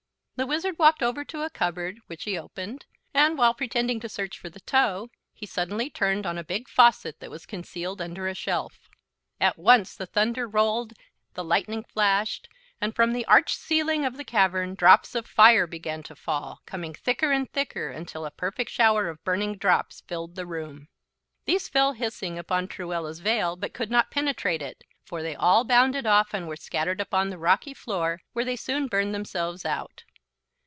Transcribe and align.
The 0.37 0.47
Wizard 0.47 0.79
walked 0.79 1.03
over 1.03 1.23
to 1.23 1.43
a 1.43 1.51
cupboard, 1.51 1.99
which 2.07 2.23
he 2.23 2.35
opened; 2.35 2.87
and, 3.13 3.37
while 3.37 3.53
pretending 3.53 3.99
to 3.99 4.09
search 4.09 4.39
for 4.39 4.49
the 4.49 4.59
toe, 4.61 5.09
he 5.35 5.45
suddenly 5.45 5.87
turned 5.91 6.25
on 6.25 6.35
a 6.39 6.43
big 6.43 6.67
faucet 6.67 7.19
that 7.19 7.29
was 7.29 7.45
concealed 7.45 8.01
under 8.01 8.27
a 8.27 8.33
shelf. 8.33 8.89
At 9.39 9.59
once 9.59 9.95
the 9.95 10.07
thunder 10.07 10.47
rolled, 10.47 10.93
the 11.35 11.43
lightning 11.43 11.83
flashed, 11.83 12.47
and 12.81 12.95
from 12.95 13.13
the 13.13 13.23
arched 13.25 13.55
ceiling 13.59 14.03
of 14.03 14.17
the 14.17 14.23
cavern 14.23 14.73
drops 14.73 15.13
of 15.13 15.27
fire 15.27 15.67
began 15.67 16.01
to 16.01 16.15
fall, 16.15 16.61
coming 16.65 16.95
thicker 16.95 17.31
and 17.31 17.47
thicker 17.53 17.89
until 17.91 18.25
a 18.25 18.31
perfect 18.31 18.71
shower 18.71 19.09
of 19.09 19.23
burning 19.23 19.57
drops 19.57 20.01
filled 20.07 20.33
the 20.33 20.47
room. 20.47 20.87
These 21.45 21.69
fell 21.69 21.91
hissing 21.93 22.39
upon 22.39 22.67
Truella's 22.67 23.19
veil, 23.19 23.55
but 23.57 23.75
could 23.75 23.91
not 23.91 24.09
penetrate 24.09 24.63
it, 24.63 24.83
for 25.05 25.21
they 25.21 25.35
all 25.35 25.63
bounded 25.65 26.07
off 26.07 26.33
and 26.33 26.47
were 26.47 26.55
scattered 26.55 26.99
upon 26.99 27.29
the 27.29 27.37
rocky 27.37 27.75
floor, 27.75 28.21
where 28.33 28.43
they 28.45 28.55
soon 28.55 28.87
burned 28.87 29.13
themselves 29.13 29.65
out. 29.67 30.03